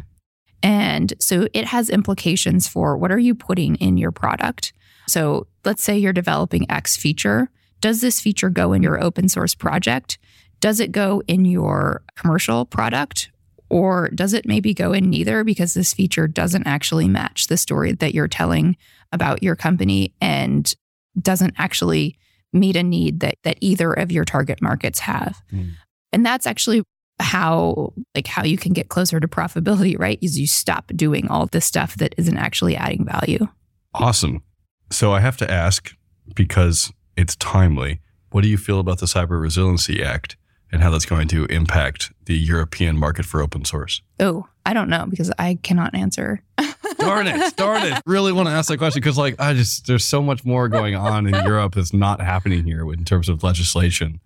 And 0.63 1.15
so 1.21 1.47
it 1.53 1.67
has 1.67 1.89
implications 1.91 2.67
for 2.67 2.97
what 2.97 3.13
are 3.13 3.19
you 3.19 3.35
putting 3.35 3.77
in 3.77 3.97
your 3.97 4.13
product? 4.13 4.73
So 5.07 5.47
let's 5.65 5.83
say 5.83 5.97
you're 5.97 6.13
developing 6.13 6.71
X 6.71 6.97
feature. 6.97 7.51
Does 7.81 8.01
this 8.01 8.21
feature 8.21 8.51
go 8.51 8.73
in 8.73 8.83
your 8.83 9.03
open 9.03 9.29
source 9.29 9.55
project? 9.55 10.19
Does 10.61 10.81
it 10.81 10.93
go 10.93 11.23
in 11.29 11.45
your 11.45 12.03
commercial 12.17 12.65
product? 12.65 13.31
Or 13.71 14.09
does 14.09 14.33
it 14.33 14.47
maybe 14.47 14.75
go 14.75 14.93
in 14.93 15.11
neither 15.11 15.45
because 15.45 15.75
this 15.75 15.93
feature 15.93 16.27
doesn't 16.27 16.67
actually 16.67 17.09
match 17.09 17.47
the 17.47 17.57
story 17.57 17.93
that 17.93 18.15
you're 18.15 18.29
telling 18.29 18.77
about 19.13 19.43
your 19.43 19.57
company 19.57 20.15
and 20.21 20.73
doesn't 21.21 21.55
actually 21.59 22.17
meet 22.53 22.77
a 22.77 22.83
need 22.83 23.21
that, 23.21 23.37
that 23.45 23.59
either 23.61 23.93
of 23.93 24.11
your 24.11 24.25
target 24.25 24.63
markets 24.63 25.01
have? 25.01 25.43
Mm. 25.53 25.73
And 26.13 26.25
that's 26.25 26.47
actually 26.47 26.83
how 27.21 27.93
like 28.15 28.27
how 28.27 28.45
you 28.45 28.57
can 28.57 28.73
get 28.73 28.89
closer 28.89 29.21
to 29.21 29.29
profitability, 29.29 29.99
right? 29.99 30.19
Is 30.23 30.39
you 30.39 30.47
stop 30.47 30.91
doing 30.95 31.29
all 31.29 31.47
the 31.47 31.61
stuff 31.61 31.97
that 31.97 32.15
isn't 32.17 32.37
actually 32.37 32.77
adding 32.77 33.05
value. 33.05 33.49
Awesome. 33.95 34.43
So 34.91 35.13
I 35.13 35.21
have 35.21 35.37
to 35.39 35.51
ask 35.51 35.95
because 36.35 36.93
it's 37.17 37.37
timely. 37.37 38.01
What 38.31 38.43
do 38.43 38.49
you 38.49 38.59
feel 38.59 38.79
about 38.79 38.99
the 38.99 39.07
Cyber 39.07 39.41
Resiliency 39.41 40.03
Act 40.03 40.37
and 40.71 40.83
how 40.83 40.91
that's 40.91 41.07
going 41.07 41.29
to 41.29 41.47
impact 41.47 42.13
the 42.27 42.37
European 42.37 42.97
market 42.97 43.25
for 43.25 43.43
open 43.43 43.65
source? 43.65 44.03
Oh, 44.21 44.47
I 44.67 44.75
don't 44.75 44.91
know 44.91 45.07
because 45.09 45.33
I 45.39 45.59
cannot 45.63 45.95
answer. 45.95 46.43
darn 46.99 47.27
it, 47.27 47.57
darn 47.57 47.83
it. 47.83 48.03
Really 48.05 48.33
want 48.33 48.49
to 48.49 48.53
ask 48.53 48.69
that 48.69 48.77
question 48.77 49.01
because, 49.01 49.17
like, 49.17 49.41
I 49.41 49.55
just, 49.55 49.87
there's 49.87 50.05
so 50.05 50.23
much 50.23 50.45
more 50.45 50.69
going 50.69 50.95
on 50.95 51.27
in 51.27 51.35
Europe 51.47 51.75
that's 51.75 51.95
not 51.95 52.21
happening 52.21 52.65
here 52.65 52.91
in 52.93 53.05
terms 53.05 53.31
of 53.31 53.43
legislation 53.43 54.21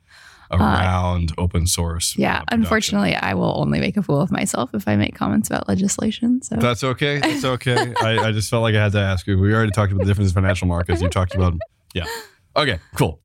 around 0.53 1.33
uh, 1.33 1.43
open 1.43 1.67
source. 1.67 2.17
Yeah, 2.17 2.43
unfortunately, 2.51 3.15
I 3.15 3.35
will 3.35 3.55
only 3.59 3.81
make 3.81 3.97
a 3.97 4.03
fool 4.03 4.21
of 4.21 4.31
myself 4.31 4.75
if 4.75 4.87
I 4.87 4.97
make 4.97 5.15
comments 5.15 5.49
about 5.49 5.69
legislation. 5.69 6.43
So 6.43 6.57
that's 6.57 6.85
okay. 6.85 7.19
That's 7.21 7.45
okay. 7.45 7.95
I, 8.01 8.19
I, 8.19 8.33
just 8.33 8.51
felt 8.51 8.63
like 8.63 8.75
I 8.75 8.83
had 8.83 8.93
to 8.93 9.01
ask 9.01 9.27
you. 9.27 9.39
We 9.39 9.55
already 9.55 9.73
talked 9.73 9.93
about 9.93 10.05
the 10.05 10.11
difference 10.11 10.31
in 10.31 10.35
financial 10.35 10.69
markets. 10.69 11.01
You 11.01 11.09
talked 11.09 11.35
about, 11.35 11.55
yeah. 11.95 12.05
Okay, 12.57 12.79
cool. 12.95 13.21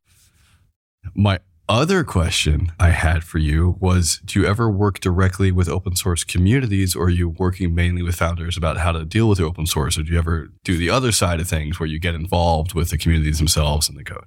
My 1.16 1.40
other 1.70 2.06
question 2.06 2.72
I 2.80 2.92
had 2.92 3.24
for 3.24 3.40
you 3.40 3.76
was 3.80 4.22
Do 4.24 4.40
you 4.40 4.48
ever 4.48 4.70
work 4.70 5.00
directly 5.02 5.52
with 5.52 5.68
open 5.68 5.96
source 5.96 6.24
communities 6.24 6.96
or 6.96 7.06
are 7.06 7.10
you 7.10 7.30
working 7.30 7.76
mainly 7.76 8.04
with 8.04 8.16
founders 8.16 8.56
about 8.56 8.78
how 8.78 8.94
to 8.94 9.04
deal 9.04 9.28
with 9.28 9.42
open 9.42 9.66
source? 9.66 9.98
Or 9.98 10.04
do 10.04 10.14
you 10.14 10.18
ever 10.18 10.48
do 10.64 10.78
the 10.78 10.90
other 10.90 11.12
side 11.12 11.42
of 11.42 11.48
things 11.48 11.80
where 11.80 11.88
you 11.88 12.00
get 12.00 12.16
involved 12.16 12.74
with 12.74 12.90
the 12.90 12.98
communities 12.98 13.40
themselves 13.40 13.90
and 13.90 13.98
the 13.98 14.04
code? 14.04 14.26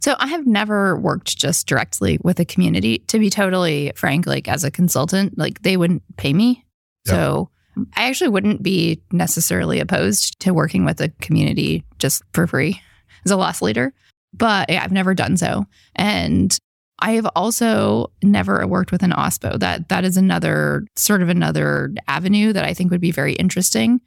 So 0.00 0.16
I 0.18 0.28
have 0.28 0.46
never 0.46 0.96
worked 0.96 1.36
just 1.36 1.66
directly 1.66 2.18
with 2.22 2.40
a 2.40 2.44
community. 2.44 2.98
To 3.08 3.18
be 3.18 3.30
totally 3.30 3.92
frank, 3.94 4.26
like 4.26 4.48
as 4.48 4.64
a 4.64 4.70
consultant, 4.70 5.36
like 5.36 5.62
they 5.62 5.76
wouldn't 5.76 6.02
pay 6.16 6.32
me. 6.32 6.64
Yep. 7.06 7.14
So 7.14 7.50
I 7.96 8.08
actually 8.08 8.30
wouldn't 8.30 8.62
be 8.62 9.02
necessarily 9.12 9.78
opposed 9.78 10.40
to 10.40 10.54
working 10.54 10.84
with 10.84 11.00
a 11.00 11.10
community 11.20 11.84
just 11.98 12.22
for 12.32 12.46
free 12.46 12.80
as 13.24 13.30
a 13.30 13.36
loss 13.36 13.62
leader. 13.62 13.92
But 14.32 14.70
yeah, 14.70 14.82
I've 14.82 14.92
never 14.92 15.14
done 15.14 15.36
so. 15.36 15.66
And 15.96 16.56
I 17.00 17.12
have 17.12 17.28
also 17.34 18.12
never 18.22 18.66
worked 18.66 18.92
with 18.92 19.02
an 19.02 19.12
OSPO. 19.12 19.58
That 19.60 19.88
that 19.88 20.04
is 20.04 20.16
another 20.16 20.86
sort 20.96 21.22
of 21.22 21.28
another 21.28 21.92
avenue 22.08 22.52
that 22.52 22.64
I 22.64 22.74
think 22.74 22.90
would 22.90 23.00
be 23.00 23.10
very 23.10 23.32
interesting 23.34 24.00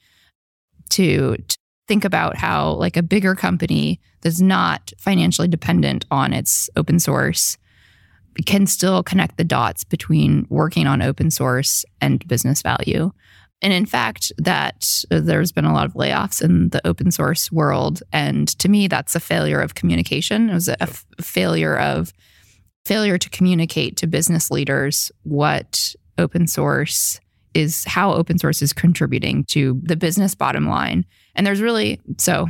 to, 0.92 1.36
to 1.38 1.58
think 1.88 2.06
about 2.06 2.38
how 2.38 2.72
like 2.74 2.98
a 2.98 3.04
bigger 3.04 3.36
company 3.36 4.00
that's 4.22 4.42
not 4.42 4.92
financially 4.98 5.48
dependent 5.48 6.06
on 6.12 6.34
its 6.34 6.70
open 6.76 7.00
source 7.00 7.58
can 8.46 8.66
still 8.66 9.04
connect 9.04 9.38
the 9.38 9.44
dots 9.44 9.84
between 9.84 10.48
working 10.50 10.88
on 10.88 11.02
open 11.02 11.30
source 11.30 11.86
and 12.02 12.28
business 12.28 12.62
value. 12.62 13.12
And 13.62 13.72
in 13.72 13.86
fact, 13.86 14.32
that 14.38 15.06
uh, 15.12 15.22
there's 15.22 15.52
been 15.52 15.66
a 15.66 15.74
lot 15.74 15.86
of 15.86 15.94
layoffs 15.94 16.42
in 16.42 16.70
the 16.70 16.86
open 16.86 17.12
source 17.12 17.52
world. 17.52 18.04
And 18.12 18.48
to 18.60 18.68
me, 18.68 18.88
that's 18.88 19.16
a 19.16 19.20
failure 19.20 19.62
of 19.62 19.76
communication. 19.76 20.50
It 20.50 20.54
was 20.54 20.68
a, 20.68 20.84
f- 20.84 21.06
failure 21.22 21.78
of 21.78 22.12
failure 22.84 23.18
to 23.18 23.30
communicate 23.30 23.96
to 23.98 24.08
business 24.08 24.52
leaders 24.52 25.12
what 25.24 25.96
open 26.18 26.48
source 26.48 27.20
is, 27.54 27.84
how 27.86 28.14
open 28.14 28.38
source 28.38 28.62
is 28.62 28.74
contributing 28.74 29.46
to 29.46 29.80
the 29.84 29.96
business 29.96 30.36
bottom 30.36 30.68
line. 30.68 31.06
And 31.36 31.46
there's 31.46 31.62
really, 31.62 32.02
so 32.18 32.48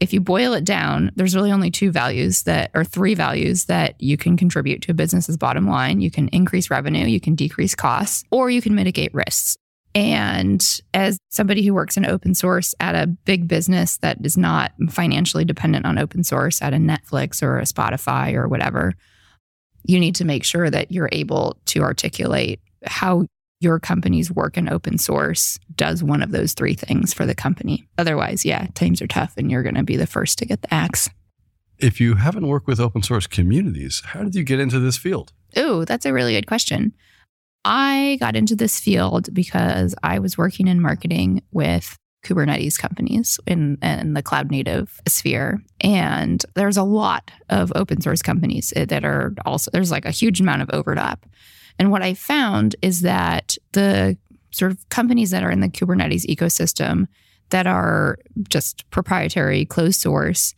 if 0.00 0.12
you 0.12 0.20
boil 0.20 0.52
it 0.52 0.64
down, 0.64 1.12
there's 1.16 1.36
really 1.36 1.52
only 1.52 1.70
two 1.70 1.90
values 1.90 2.42
that, 2.42 2.70
or 2.74 2.84
three 2.84 3.14
values 3.14 3.66
that 3.66 4.00
you 4.00 4.16
can 4.16 4.36
contribute 4.36 4.82
to 4.82 4.90
a 4.90 4.94
business's 4.94 5.36
bottom 5.36 5.66
line. 5.66 6.00
You 6.00 6.10
can 6.10 6.28
increase 6.28 6.70
revenue, 6.70 7.06
you 7.06 7.20
can 7.20 7.34
decrease 7.34 7.74
costs, 7.74 8.24
or 8.30 8.50
you 8.50 8.60
can 8.60 8.74
mitigate 8.74 9.14
risks. 9.14 9.56
And 9.94 10.60
as 10.92 11.18
somebody 11.30 11.64
who 11.64 11.72
works 11.72 11.96
in 11.96 12.04
open 12.04 12.34
source 12.34 12.74
at 12.80 12.96
a 12.96 13.06
big 13.06 13.46
business 13.46 13.98
that 13.98 14.18
is 14.24 14.36
not 14.36 14.72
financially 14.90 15.44
dependent 15.44 15.86
on 15.86 15.98
open 15.98 16.24
source 16.24 16.60
at 16.60 16.74
a 16.74 16.78
Netflix 16.78 17.42
or 17.42 17.58
a 17.58 17.64
Spotify 17.64 18.34
or 18.34 18.48
whatever, 18.48 18.94
you 19.84 20.00
need 20.00 20.16
to 20.16 20.24
make 20.24 20.44
sure 20.44 20.68
that 20.68 20.90
you're 20.90 21.10
able 21.12 21.56
to 21.66 21.82
articulate 21.82 22.60
how 22.84 23.24
your 23.60 23.78
company's 23.78 24.30
work 24.30 24.56
in 24.56 24.68
open 24.68 24.98
source 24.98 25.58
does 25.74 26.02
one 26.02 26.22
of 26.22 26.30
those 26.32 26.52
three 26.54 26.74
things 26.74 27.14
for 27.14 27.24
the 27.26 27.34
company. 27.34 27.88
Otherwise, 27.98 28.44
yeah, 28.44 28.66
times 28.74 29.00
are 29.00 29.06
tough 29.06 29.34
and 29.36 29.50
you're 29.50 29.62
going 29.62 29.74
to 29.74 29.82
be 29.82 29.96
the 29.96 30.06
first 30.06 30.38
to 30.38 30.46
get 30.46 30.62
the 30.62 30.72
axe. 30.74 31.08
If 31.78 32.00
you 32.00 32.14
haven't 32.14 32.46
worked 32.46 32.66
with 32.66 32.80
open 32.80 33.02
source 33.02 33.26
communities, 33.26 34.02
how 34.06 34.22
did 34.22 34.34
you 34.34 34.44
get 34.44 34.60
into 34.60 34.78
this 34.78 34.96
field? 34.96 35.32
Oh, 35.56 35.84
that's 35.84 36.06
a 36.06 36.12
really 36.12 36.34
good 36.34 36.46
question. 36.46 36.92
I 37.64 38.18
got 38.20 38.36
into 38.36 38.54
this 38.54 38.78
field 38.78 39.32
because 39.32 39.94
I 40.02 40.18
was 40.18 40.36
working 40.36 40.68
in 40.68 40.80
marketing 40.80 41.42
with 41.52 41.96
Kubernetes 42.24 42.78
companies 42.78 43.38
in, 43.46 43.78
in 43.82 44.14
the 44.14 44.22
cloud 44.22 44.50
native 44.50 45.00
sphere. 45.06 45.62
And 45.80 46.44
there's 46.54 46.76
a 46.76 46.82
lot 46.82 47.30
of 47.48 47.72
open 47.74 48.00
source 48.00 48.22
companies 48.22 48.72
that 48.76 49.04
are 49.04 49.34
also, 49.44 49.70
there's 49.70 49.90
like 49.90 50.04
a 50.04 50.10
huge 50.10 50.40
amount 50.40 50.62
of 50.62 50.70
overlap. 50.72 51.26
And 51.78 51.90
what 51.90 52.02
I 52.02 52.14
found 52.14 52.76
is 52.82 53.00
that 53.02 53.56
the 53.72 54.16
sort 54.50 54.72
of 54.72 54.88
companies 54.88 55.30
that 55.30 55.42
are 55.42 55.50
in 55.50 55.60
the 55.60 55.68
Kubernetes 55.68 56.26
ecosystem 56.26 57.06
that 57.50 57.66
are 57.66 58.18
just 58.48 58.88
proprietary, 58.90 59.64
closed 59.64 60.00
source, 60.00 60.54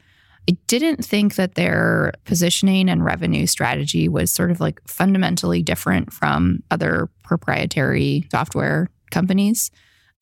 I 0.48 0.56
didn't 0.68 1.04
think 1.04 1.34
that 1.34 1.54
their 1.54 2.12
positioning 2.24 2.88
and 2.88 3.04
revenue 3.04 3.46
strategy 3.46 4.08
was 4.08 4.30
sort 4.30 4.50
of 4.50 4.60
like 4.60 4.80
fundamentally 4.86 5.62
different 5.62 6.12
from 6.12 6.62
other 6.70 7.08
proprietary 7.24 8.28
software 8.30 8.88
companies. 9.10 9.70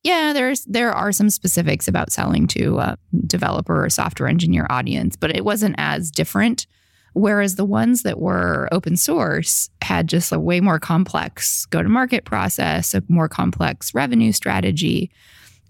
Yeah, 0.02 0.32
there's 0.32 0.64
there 0.64 0.92
are 0.92 1.12
some 1.12 1.30
specifics 1.30 1.88
about 1.88 2.12
selling 2.12 2.46
to 2.48 2.78
a 2.78 2.98
developer 3.26 3.84
or 3.84 3.90
software 3.90 4.28
engineer 4.28 4.66
audience, 4.70 5.16
but 5.16 5.34
it 5.34 5.44
wasn't 5.44 5.74
as 5.78 6.10
different. 6.10 6.66
Whereas 7.14 7.54
the 7.54 7.64
ones 7.64 8.02
that 8.02 8.18
were 8.18 8.68
open 8.72 8.96
source 8.96 9.70
had 9.82 10.08
just 10.08 10.32
a 10.32 10.40
way 10.40 10.60
more 10.60 10.80
complex 10.80 11.64
go 11.66 11.80
to 11.80 11.88
market 11.88 12.24
process, 12.24 12.92
a 12.92 13.02
more 13.08 13.28
complex 13.28 13.94
revenue 13.94 14.32
strategy, 14.32 15.12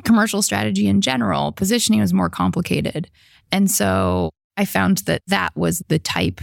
commercial 0.05 0.41
strategy 0.41 0.89
in 0.89 1.03
general. 1.03 1.53
Positioning 1.53 2.01
was 2.01 2.15
more 2.15 2.31
complicated. 2.31 3.11
And 3.53 3.71
so 3.71 4.31
I 4.57 4.65
found 4.65 4.99
that 4.99 5.21
that 5.27 5.55
was 5.55 5.83
the 5.89 5.99
type, 5.99 6.41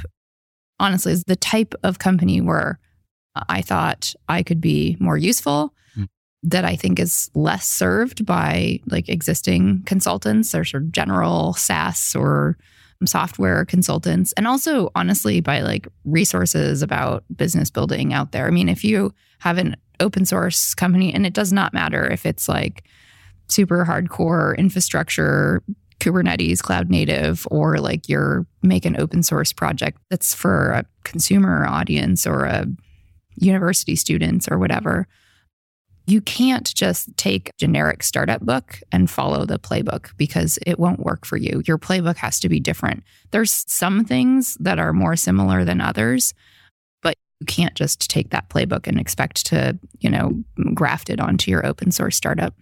honestly, 0.80 1.14
is 1.14 1.24
the 1.26 1.36
type 1.36 1.74
of 1.84 1.98
company 1.98 2.40
where 2.40 2.80
I 3.50 3.64
thought 3.64 4.14
I 4.30 4.44
could 4.44 4.62
be 4.62 4.98
more 5.00 5.18
useful. 5.18 5.74
Mm. 5.98 6.08
That 6.44 6.64
I 6.64 6.76
think 6.76 7.00
is 7.00 7.32
less 7.34 7.68
served 7.68 8.24
by 8.24 8.82
like 8.86 9.10
existing 9.10 9.82
consultants 9.86 10.54
or 10.54 10.64
sort 10.64 10.84
of 10.84 10.92
general 10.92 11.54
SaaS 11.54 12.16
or 12.16 12.58
software 13.06 13.66
consultants, 13.66 14.34
and 14.34 14.48
also 14.48 14.92
honestly 14.96 15.42
by 15.42 15.62
like 15.62 15.88
resources 16.06 16.82
about 16.82 17.24
business 17.36 17.70
building 17.70 18.14
out 18.14 18.32
there. 18.32 18.48
I 18.48 18.52
mean, 18.52 18.70
if 18.70 18.84
you 18.84 19.14
have 19.40 19.58
an 19.58 19.76
open 20.00 20.26
source 20.26 20.74
company, 20.74 21.14
and 21.14 21.26
it 21.26 21.34
does 21.34 21.54
not 21.54 21.74
matter 21.74 22.10
if 22.10 22.26
it's 22.26 22.48
like 22.48 22.84
super 23.48 23.86
hardcore 23.86 24.58
infrastructure 24.58 25.62
Kubernetes 26.00 26.64
cloud 26.64 26.90
native 26.90 27.48
or 27.52 27.78
like 27.78 28.10
you're 28.10 28.48
make 28.64 28.86
an 28.86 29.00
open 29.00 29.22
source 29.22 29.54
project 29.54 30.00
that's 30.10 30.34
for 30.34 30.72
a 30.72 30.86
consumer 31.04 31.66
audience 31.68 32.26
or 32.26 32.46
a 32.46 32.66
university 33.36 33.96
students 33.96 34.48
or 34.50 34.58
whatever. 34.58 35.08
You 36.08 36.22
can't 36.22 36.74
just 36.74 37.16
take 37.18 37.50
a 37.50 37.52
generic 37.60 38.04
startup 38.04 38.42
book 38.42 38.80
and 38.92 39.10
follow 39.10 39.46
the 39.46 39.60
playbook 39.60 40.16
because 40.18 40.58
it 40.66 40.80
won't 40.80 41.00
work 41.00 41.26
for 41.26 41.38
you. 41.38 41.62
Your 41.66 41.78
playbook 41.78 42.18
has 42.18 42.40
to 42.42 42.50
be 42.50 42.60
different. 42.60 43.04
There's 43.32 43.64
some 43.68 44.04
things 44.04 44.58
that 44.60 44.80
are 44.80 44.94
more 44.94 45.16
similar 45.16 45.64
than 45.64 45.80
others, 45.80 46.34
but 47.02 47.16
you 47.40 47.46
can't 47.46 47.76
just 47.76 48.10
take 48.10 48.32
that 48.32 48.50
playbook 48.50 48.88
and 48.88 49.00
expect 49.00 49.46
to, 49.48 49.78
you 50.00 50.10
know, 50.10 50.44
graft 50.74 51.10
it 51.10 51.20
onto 51.20 51.52
your 51.52 51.66
open 51.66 51.92
source 51.92 52.18
startup. 52.18 52.54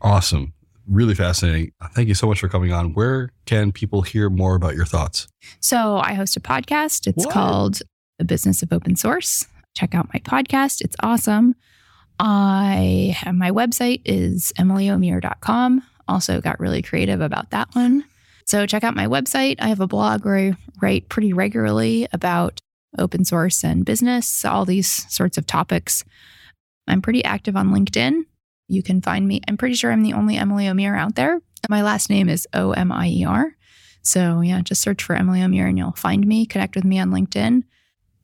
Awesome 0.00 0.52
really 0.88 1.14
fascinating. 1.14 1.72
Thank 1.92 2.08
you 2.08 2.14
so 2.14 2.26
much 2.26 2.40
for 2.40 2.48
coming 2.48 2.72
on. 2.72 2.94
Where 2.94 3.30
can 3.46 3.72
people 3.72 4.02
hear 4.02 4.30
more 4.30 4.54
about 4.54 4.74
your 4.74 4.86
thoughts? 4.86 5.28
So, 5.60 5.98
I 5.98 6.14
host 6.14 6.36
a 6.36 6.40
podcast. 6.40 7.06
It's 7.06 7.26
What? 7.26 7.32
called 7.32 7.80
The 8.18 8.24
Business 8.24 8.62
of 8.62 8.72
Open 8.72 8.96
Source. 8.96 9.46
Check 9.76 9.94
out 9.94 10.08
my 10.12 10.20
podcast. 10.20 10.80
It's 10.80 10.96
awesome. 11.00 11.54
I 12.18 13.16
have 13.18 13.34
my 13.34 13.50
website 13.50 14.02
is 14.04 14.52
emilyomier.com. 14.58 15.82
Also 16.08 16.40
got 16.40 16.60
really 16.60 16.82
creative 16.82 17.20
about 17.20 17.50
that 17.50 17.68
one. 17.74 18.04
So 18.44 18.66
check 18.66 18.82
out 18.82 18.96
my 18.96 19.06
website. 19.06 19.56
I 19.60 19.68
have 19.68 19.80
a 19.80 19.86
blog 19.86 20.24
where 20.24 20.36
I 20.36 20.56
write 20.80 21.08
pretty 21.08 21.32
regularly 21.32 22.08
about 22.12 22.60
open 22.98 23.24
source 23.24 23.62
and 23.62 23.84
business, 23.84 24.44
all 24.44 24.64
these 24.64 24.90
sorts 25.14 25.36
of 25.36 25.46
topics. 25.46 26.02
I'm 26.86 27.02
pretty 27.02 27.22
active 27.24 27.56
on 27.56 27.70
LinkedIn. 27.70 28.22
You 28.68 28.82
can 28.82 29.02
find 29.02 29.28
me. 29.28 29.42
I'm 29.46 29.58
pretty 29.58 29.74
sure 29.74 29.92
I'm 29.92 30.02
the 30.02 30.14
only 30.14 30.36
Emily 30.36 30.64
Omier 30.64 30.98
out 30.98 31.14
there. 31.14 31.40
My 31.68 31.82
last 31.82 32.08
name 32.08 32.28
is 32.28 32.48
O 32.54 32.72
M 32.72 32.90
I 32.90 33.08
E 33.08 33.24
R. 33.24 33.54
So 34.02 34.40
yeah, 34.40 34.62
just 34.62 34.80
search 34.80 35.02
for 35.02 35.14
Emily 35.14 35.40
Omier 35.40 35.68
and 35.68 35.76
you'll 35.76 35.92
find 35.92 36.26
me. 36.26 36.46
Connect 36.46 36.74
with 36.74 36.84
me 36.84 36.98
on 36.98 37.10
LinkedIn. 37.10 37.64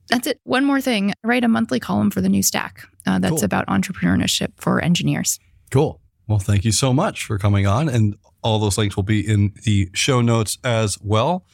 That's 0.08 0.26
it. 0.26 0.40
One 0.44 0.64
more 0.64 0.80
thing. 0.80 1.10
I 1.10 1.26
write 1.26 1.44
a 1.44 1.48
monthly 1.48 1.80
column 1.80 2.10
for 2.10 2.20
the 2.20 2.28
New 2.28 2.42
Stack. 2.42 2.86
Uh, 3.06 3.18
that's 3.18 3.36
Cool. 3.36 3.44
about 3.44 3.66
entrepreneurship 3.68 4.52
for 4.56 4.80
engineers. 4.80 5.38
Cool. 5.70 6.00
Well, 6.26 6.38
thank 6.38 6.64
you 6.64 6.72
so 6.72 6.92
much 6.92 7.24
for 7.24 7.38
coming 7.38 7.66
on. 7.66 7.88
And 7.88 8.16
all 8.42 8.58
those 8.58 8.76
links 8.78 8.96
will 8.96 9.02
be 9.02 9.26
in 9.26 9.54
the 9.64 9.88
show 9.94 10.20
notes 10.20 10.58
as 10.62 10.98
well. 11.00 11.44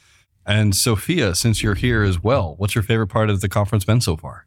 And 0.47 0.75
Sophia, 0.75 1.35
since 1.35 1.63
you're 1.63 1.75
here 1.77 2.03
as 2.03 2.23
well, 2.23 2.55
what's 2.59 2.75
your 2.75 2.83
favorite 2.83 3.07
part 3.09 3.31
of 3.31 3.41
the 3.41 3.49
conference 3.49 3.85
been 3.85 4.01
so 4.01 4.17
far? 4.17 4.47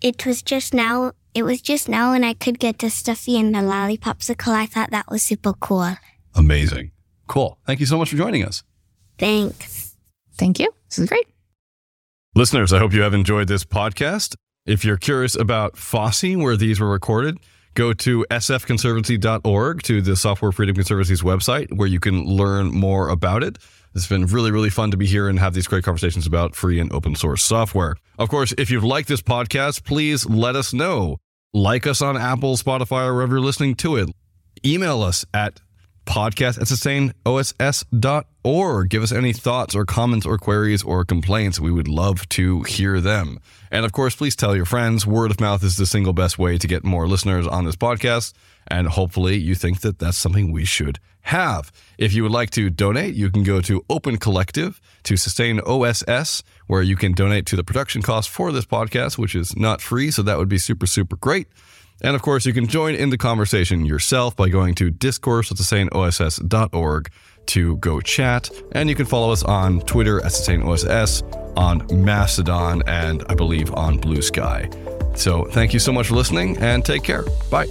It 0.00 0.24
was 0.24 0.42
just 0.42 0.72
now. 0.72 1.12
It 1.34 1.42
was 1.42 1.60
just 1.60 1.88
now, 1.88 2.12
and 2.14 2.24
I 2.24 2.34
could 2.34 2.58
get 2.58 2.78
the 2.78 2.88
stuffy 2.88 3.38
and 3.38 3.54
the 3.54 3.58
lollipopsicle. 3.58 4.52
I 4.52 4.66
thought 4.66 4.90
that 4.90 5.10
was 5.10 5.22
super 5.22 5.52
cool. 5.54 5.96
Amazing. 6.34 6.92
Cool. 7.26 7.58
Thank 7.66 7.80
you 7.80 7.86
so 7.86 7.98
much 7.98 8.10
for 8.10 8.16
joining 8.16 8.44
us. 8.44 8.62
Thanks. 9.18 9.96
Thank 10.36 10.58
you. 10.60 10.70
This 10.88 10.98
is 11.00 11.08
great. 11.08 11.26
Listeners, 12.38 12.72
I 12.72 12.78
hope 12.78 12.92
you 12.92 13.02
have 13.02 13.14
enjoyed 13.14 13.48
this 13.48 13.64
podcast. 13.64 14.36
If 14.64 14.84
you're 14.84 14.96
curious 14.96 15.34
about 15.34 15.76
FOSSY, 15.76 16.36
where 16.36 16.56
these 16.56 16.78
were 16.78 16.88
recorded, 16.88 17.38
go 17.74 17.92
to 17.94 18.24
sfconservancy.org 18.30 19.82
to 19.82 20.00
the 20.00 20.14
Software 20.14 20.52
Freedom 20.52 20.76
Conservancy's 20.76 21.22
website 21.22 21.76
where 21.76 21.88
you 21.88 21.98
can 21.98 22.26
learn 22.26 22.70
more 22.70 23.08
about 23.08 23.42
it. 23.42 23.58
It's 23.92 24.06
been 24.06 24.26
really, 24.26 24.52
really 24.52 24.70
fun 24.70 24.92
to 24.92 24.96
be 24.96 25.04
here 25.04 25.28
and 25.28 25.36
have 25.40 25.52
these 25.52 25.66
great 25.66 25.82
conversations 25.82 26.28
about 26.28 26.54
free 26.54 26.78
and 26.78 26.92
open 26.92 27.16
source 27.16 27.42
software. 27.42 27.96
Of 28.20 28.28
course, 28.28 28.54
if 28.56 28.70
you've 28.70 28.84
liked 28.84 29.08
this 29.08 29.20
podcast, 29.20 29.82
please 29.82 30.24
let 30.24 30.54
us 30.54 30.72
know. 30.72 31.16
Like 31.52 31.88
us 31.88 32.00
on 32.00 32.16
Apple, 32.16 32.56
Spotify, 32.56 33.08
or 33.08 33.14
wherever 33.14 33.34
you're 33.34 33.44
listening 33.44 33.74
to 33.78 33.96
it. 33.96 34.10
Email 34.64 35.02
us 35.02 35.24
at 35.34 35.60
podcast 36.08 36.58
at 36.58 36.66
sustainoss.org. 36.66 38.88
Give 38.88 39.02
us 39.02 39.12
any 39.12 39.34
thoughts 39.34 39.74
or 39.74 39.84
comments 39.84 40.24
or 40.26 40.38
queries 40.38 40.82
or 40.82 41.04
complaints. 41.04 41.60
We 41.60 41.70
would 41.70 41.86
love 41.86 42.26
to 42.30 42.62
hear 42.62 43.00
them. 43.00 43.38
And 43.70 43.84
of 43.84 43.92
course, 43.92 44.16
please 44.16 44.34
tell 44.34 44.56
your 44.56 44.64
friends. 44.64 45.06
Word 45.06 45.30
of 45.30 45.40
mouth 45.40 45.62
is 45.62 45.76
the 45.76 45.86
single 45.86 46.14
best 46.14 46.38
way 46.38 46.58
to 46.58 46.66
get 46.66 46.82
more 46.82 47.06
listeners 47.06 47.46
on 47.46 47.66
this 47.66 47.76
podcast. 47.76 48.32
And 48.66 48.88
hopefully, 48.88 49.36
you 49.36 49.54
think 49.54 49.82
that 49.82 49.98
that's 49.98 50.18
something 50.18 50.50
we 50.50 50.64
should 50.64 50.98
have. 51.22 51.70
If 51.98 52.14
you 52.14 52.22
would 52.22 52.32
like 52.32 52.50
to 52.50 52.70
donate, 52.70 53.14
you 53.14 53.30
can 53.30 53.42
go 53.42 53.60
to 53.60 53.84
Open 53.90 54.16
Collective 54.16 54.80
to 55.04 55.16
sustain 55.16 55.60
OSS, 55.60 56.42
where 56.66 56.82
you 56.82 56.96
can 56.96 57.12
donate 57.12 57.46
to 57.46 57.56
the 57.56 57.64
production 57.64 58.02
cost 58.02 58.30
for 58.30 58.50
this 58.50 58.64
podcast, 58.64 59.18
which 59.18 59.34
is 59.34 59.56
not 59.56 59.80
free. 59.80 60.10
So 60.10 60.22
that 60.22 60.38
would 60.38 60.48
be 60.48 60.58
super, 60.58 60.86
super 60.86 61.16
great. 61.16 61.48
And 62.02 62.14
of 62.14 62.22
course, 62.22 62.46
you 62.46 62.52
can 62.52 62.66
join 62.66 62.94
in 62.94 63.10
the 63.10 63.18
conversation 63.18 63.84
yourself 63.84 64.36
by 64.36 64.48
going 64.48 64.74
to 64.76 64.90
discourse 64.90 65.50
at 65.50 65.56
sustainoss.org 65.56 67.10
to 67.46 67.76
go 67.78 68.00
chat. 68.00 68.50
And 68.72 68.88
you 68.88 68.94
can 68.94 69.06
follow 69.06 69.32
us 69.32 69.42
on 69.42 69.80
Twitter 69.80 70.18
at 70.20 70.32
sustainoss, 70.32 71.22
on 71.56 72.04
Mastodon, 72.04 72.82
and 72.86 73.24
I 73.28 73.34
believe 73.34 73.74
on 73.74 73.98
Blue 73.98 74.22
Sky. 74.22 74.70
So 75.14 75.44
thank 75.46 75.72
you 75.72 75.80
so 75.80 75.92
much 75.92 76.06
for 76.08 76.14
listening 76.14 76.56
and 76.58 76.84
take 76.84 77.02
care. 77.02 77.24
Bye. 77.50 77.66